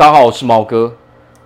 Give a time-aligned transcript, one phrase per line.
[0.00, 0.90] 大家好，我是毛哥。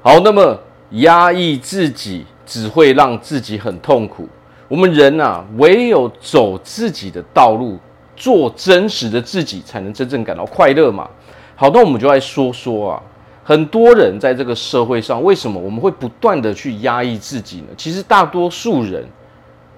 [0.01, 0.57] 好，那么
[0.91, 4.29] 压抑自己只会让自己很痛苦。
[4.69, 7.77] 我们人啊，唯有走自己的道路，
[8.15, 11.11] 做真实的自己，才能真正感到快乐嘛。
[11.57, 13.03] 好，那我们就来说说啊，
[13.43, 17.67] 很多人在这个社会上，为什么我们会不断的去压抑自己呢？
[17.77, 19.05] 其实大多数人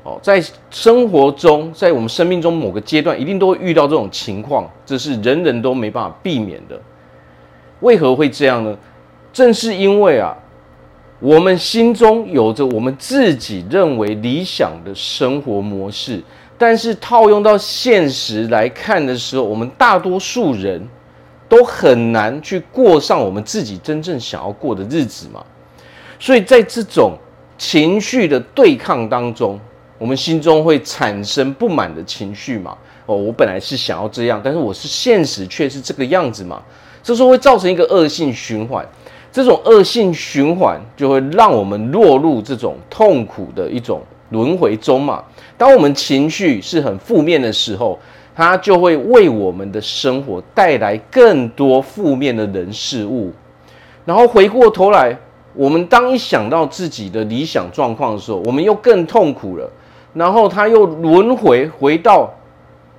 [0.02, 0.38] 哦，在
[0.70, 6.78] 生活中，在我们生命中某个阶段，一定都会遇到这种情况，这是人人都没办法避免的。
[7.80, 8.76] 为何会这样呢？
[9.32, 10.34] 正是因为啊，
[11.20, 16.22] 我们心中有着我们自己认为理想的生活模式，
[16.56, 20.80] 但是套用到现实来看的时候，我们大多数人
[21.48, 25.44] 都很难去过上我们自己真正想要过的日子嘛。
[26.18, 27.12] 所以在这种
[27.58, 29.60] 情绪的对抗当中，
[29.98, 32.74] 我们心中会产生不满的情绪嘛。
[33.04, 36.62] 哦，我本来是想要这样，但是我是现实却是这个样子嘛。
[37.06, 38.84] 这时候会造成一个恶性循环，
[39.30, 45.22] 这种恶性循环就会让我们落入这种痛苦的一种轮回中嘛。
[45.56, 47.96] 当我们情绪是很负面的时候，
[48.34, 53.32] 它就会为我们的生活带来更多负面的人事物。
[54.04, 55.16] 然后回过头来，
[55.54, 59.70] 我们当一想到自己的理想状况的时候，我们又更痛苦了。
[60.12, 62.28] 然后它又轮回回到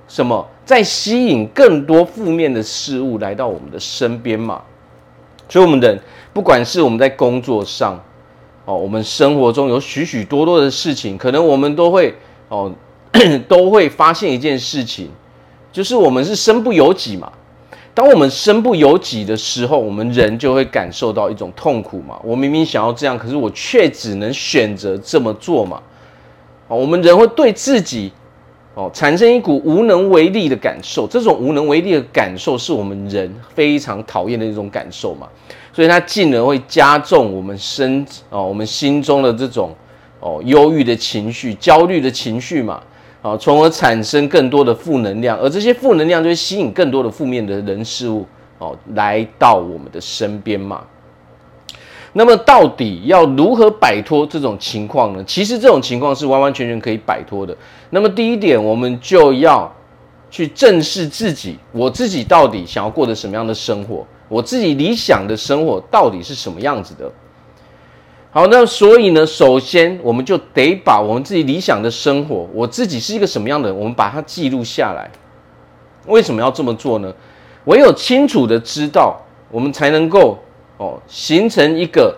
[0.08, 0.44] 什么？
[0.64, 4.60] 在吸引更多负面的事物来到我们的身边嘛，
[5.48, 5.98] 所以，我们人
[6.34, 7.98] 不管是我们在工作上，
[8.66, 12.14] 哦，我们生活中有许许多多的事情，可能我们都会
[12.50, 12.70] 哦，
[13.48, 15.08] 都会发现一件事情，
[15.72, 17.32] 就是我们是身不由己嘛。
[17.94, 22.18] 当我们身不由己的时候，我们人就会感受到一种痛苦嘛。
[22.22, 25.80] 我明明想要这样，可是我却只能选择这么做嘛。
[26.68, 28.12] 哦，我们人会对自己。
[28.78, 35.26] 哦，产生一股无能为力的感受，这种无能为力的感受是我们人非常讨厌的一种感受嘛，
[35.72, 39.74] 所以它进而会加重我们身哦，我们心中的这种
[40.20, 42.80] 哦忧郁的情绪、焦虑的情绪嘛，
[43.20, 48.24] 啊，从而产生更多的负能量，而这些负能量就会吸引更多的负面的人事物
[48.58, 50.84] 哦来到我们的身边嘛。
[52.18, 55.22] 那么到底要如何摆脱这种情况呢？
[55.24, 57.56] 其实这种情况是完完全全可以摆脱的。
[57.90, 59.72] 那么第一点，我们就要
[60.28, 64.04] 去正视自己，我自己到底想要过的什么样的生活？
[64.28, 67.08] 我自己理想的生活到底是什么样子的？
[68.32, 75.08] 好，那所以呢，首先我们就得把我们自己理想的生活，我自己是一个什么样的人，我们把它记录下来。
[76.06, 77.14] 为什么要这么做呢？
[77.66, 79.16] 唯有清楚的知道，
[79.52, 80.36] 我们才能够。
[80.78, 82.16] 哦，形成一个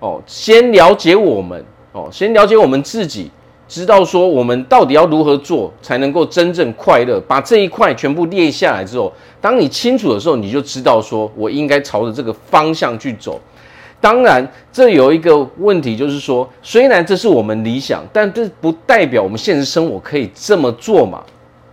[0.00, 3.30] 哦，先了解我们哦，先了解我们自己，
[3.68, 7.20] 知道说我们到底要如何做才能够真正快乐。
[7.26, 13.40] 把这一块全部列下来之后，当你清楚的时候，你就知道说我应该朝着这个方向去走。
[14.00, 21.24] 当然，这有一个问题，就是说，虽然这是我们理想，但这不代表我们现实生活可以这么做嘛。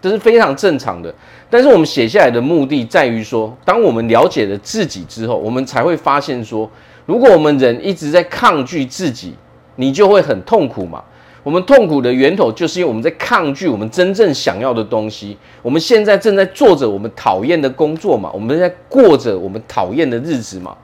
[0.04, 1.16] 这是非常正常的，
[1.50, 6.70] 但是我们写下来的目的在于说，当我们了解了自己之后，我们才会发现说，
[7.06, 9.34] 如果我们人一直在抗拒自己，
[9.78, 11.02] 你就会很痛苦嘛。
[11.42, 15.38] 我们痛苦的源头就是因为我们在抗拒我们真正想要的东西。
[15.62, 20.76] 我们现在正在做着我们讨厌的工作嘛，我们在过着我们讨厌的日子嘛，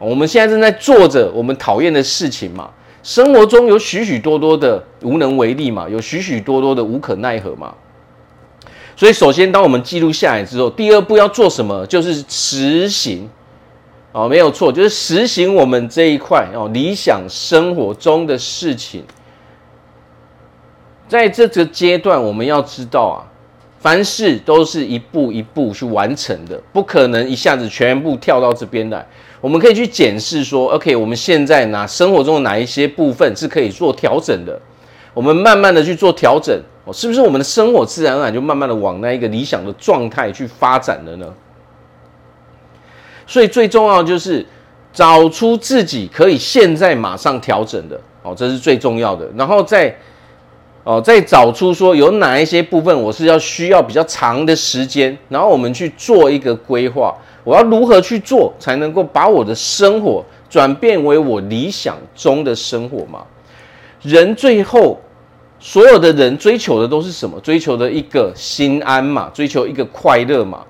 [0.00, 2.68] 我们现在正在做着我们讨厌的事情嘛。
[3.04, 7.72] 生活中有许许多多的无能为力嘛，有许许多多的无可奈何嘛。
[8.98, 11.86] 所以，首先，当我们记录下来之后，第二步要做什么？
[11.86, 13.30] 就是实行，
[14.10, 19.04] 哦，没有错，就是实行我们这一块哦，理想生活中的事情。
[21.06, 23.22] 在这个阶段，我们要知道啊，
[23.78, 29.06] 凡事都是一步一步去完成的，不可能一下子全部跳到这边来。
[29.40, 34.60] 我们可以去检视说，OK，我们现在哪生活中的哪一些部分是可以做调整的？
[35.14, 36.60] 我们慢慢的去做调整。
[36.92, 41.26] 是不是我们的生活自然而然就慢慢的往那一个理想的状态去发展了呢？
[43.26, 44.46] 所以最重要就是
[44.92, 49.28] 找出自己可以现在马上调整的哦，这是最重要的。
[49.36, 49.94] 然后再
[50.84, 57.14] 哦，再找出说有哪一些部分我是要需要比较长的时间，然后我们去做一个规划，
[57.44, 63.22] 我要如何去做才能够把我的生活转变为我理想中的生活嘛？
[64.02, 64.98] 人最后。
[65.60, 67.38] 所有的人追求的都是什么？
[67.40, 70.64] 追求的一个心安嘛，追求一个快乐嘛。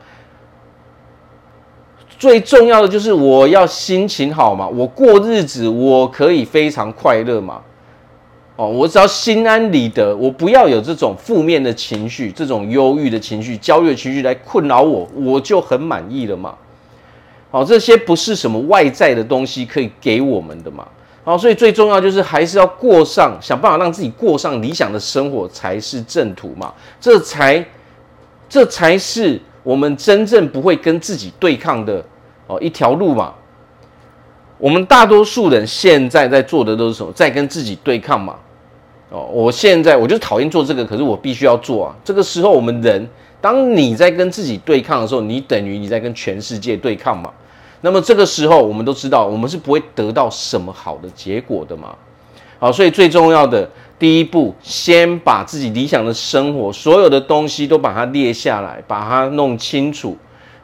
[2.19, 7.61] 最重要的就是我要心情好嘛，我过日子我可以非常快乐嘛。
[8.57, 16.57] 哦，我只要心安理得，我不要有这种负面的情绪、这种忧郁的情绪、焦虑的情绪来困扰我，我就很满意了嘛。
[17.53, 20.89] 好，这些不是什么外在的东西可以给我们的嘛。
[21.29, 26.73] 好，所以最重要就是还是要过上，想办法让自己过上理想的生活才是正途嘛。
[26.99, 27.63] 这才，
[28.49, 32.03] 这才是我们真正不会跟自己对抗的
[32.47, 33.35] 哦一条路嘛。
[34.57, 37.13] 我们大多数人现在在做的都是什么？
[37.13, 38.35] 在跟自己对抗嘛。
[39.11, 41.95] 哦，我现在我就讨厌做这个，可是我必须要做啊。
[42.03, 43.07] 这个时候，我们人，
[43.39, 47.31] 当你在跟自己对抗的时候，你等于你在跟全世界对抗嘛。
[47.81, 51.95] 那么这个时候，我们都知道，我们是不会得到什么好的结果的嘛。
[52.59, 60.17] 好，所以最重要的第一步，先把自己理想的生活，所有的东西都把它列下来，把它弄清楚。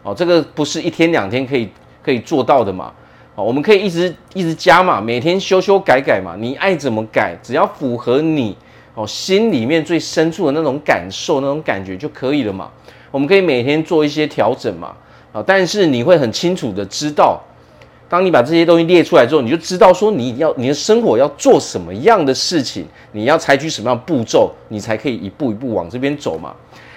[0.02, 1.68] 哦，这个不是一天两天可以
[2.02, 2.92] 可以做到的嘛。
[3.36, 8.56] 哦，我们可以一直一直加嘛，每天修修改改嘛，你爱怎么改，只要符合你
[8.94, 12.68] 哦心里面最深处的那种感受、那种感觉就可以了嘛。
[13.10, 14.94] 我们可以每天做一些调整嘛，
[15.34, 17.42] 啊，但是你会很清楚的知道，
[18.08, 26.54] 当你把这些东西列出来之后，你就知道说你要你的生活要做什么样的事情，你要采取什么样的步骤，你才可以一步一步往这边走嘛。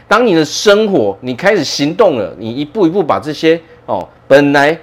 [0.07, 4.79] 当你的生活你开始行动了，你一步一步把这些哦本来。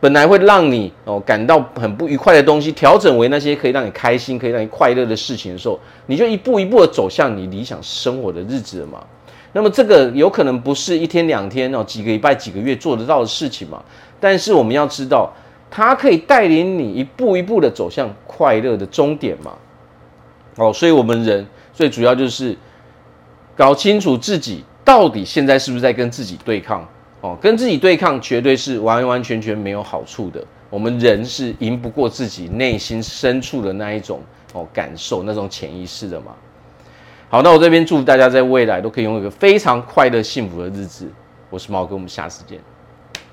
[0.00, 5.76] 本来会让你哦感到很不愉快的东西，调整为那些可以让你开心、可以让你快乐的事情的时候，
[6.06, 9.04] 你就一步一步的走向你理想生活的日子了嘛。
[9.52, 13.82] 那么这个有可能不是一天两天哦，几个礼拜、几个月做得到的事情嘛。
[14.20, 15.32] 但是我们要知道，
[15.70, 19.52] 它可以带领你一步一步的走向快乐的终点嘛。
[20.56, 22.56] 哦，所以我们人最主要就是
[23.56, 26.86] 搞清楚自己到底现在是不是在跟自己对抗。
[27.20, 30.44] 哦，跟自己对抗绝对是完完全全没有好处的。
[30.70, 34.20] 我们人是赢不过自己内心深处的那一种
[34.52, 36.32] 哦感受，那种潜意识的嘛。
[37.30, 41.06] 好，那我这边祝大家在未来都可以拥有一个非常快乐幸福的日子。
[41.50, 42.58] 我是毛哥，我们下次见。